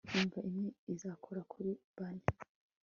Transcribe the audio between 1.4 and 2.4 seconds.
kuri bane